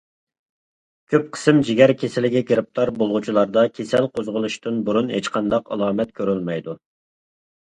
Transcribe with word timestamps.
كۆپ 1.13 1.27
قىسىم 1.35 1.59
جىگەر 1.67 1.93
كېسىلىگە 2.03 2.41
گىرىپتار 2.51 2.93
بولغۇچىلاردا 3.01 3.67
كېسەل 3.75 4.09
قوزغىلىشتىن 4.17 4.81
بۇرۇن 4.89 5.13
ھېچقانداق 5.17 5.71
ئالامەت 5.77 6.17
كۆرۈلمەيدۇ. 6.23 6.77